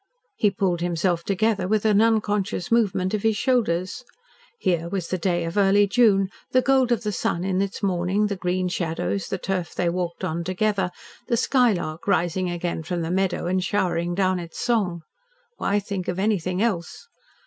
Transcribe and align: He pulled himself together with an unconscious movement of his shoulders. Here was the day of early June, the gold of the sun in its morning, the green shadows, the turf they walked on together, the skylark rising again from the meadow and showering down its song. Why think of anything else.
He 0.35 0.49
pulled 0.49 0.81
himself 0.81 1.23
together 1.23 1.67
with 1.67 1.85
an 1.85 2.01
unconscious 2.01 2.71
movement 2.71 3.13
of 3.13 3.21
his 3.21 3.37
shoulders. 3.37 4.03
Here 4.57 4.89
was 4.89 5.09
the 5.09 5.19
day 5.19 5.43
of 5.45 5.57
early 5.59 5.85
June, 5.85 6.29
the 6.53 6.61
gold 6.63 6.91
of 6.91 7.03
the 7.03 7.11
sun 7.11 7.43
in 7.43 7.61
its 7.61 7.83
morning, 7.83 8.25
the 8.25 8.35
green 8.35 8.67
shadows, 8.67 9.27
the 9.27 9.37
turf 9.37 9.75
they 9.75 9.89
walked 9.89 10.23
on 10.23 10.43
together, 10.43 10.89
the 11.27 11.37
skylark 11.37 12.07
rising 12.07 12.49
again 12.49 12.81
from 12.81 13.03
the 13.03 13.11
meadow 13.11 13.45
and 13.45 13.63
showering 13.63 14.15
down 14.15 14.39
its 14.39 14.57
song. 14.57 15.03
Why 15.57 15.77
think 15.77 16.07
of 16.07 16.17
anything 16.17 16.63
else. 16.63 17.07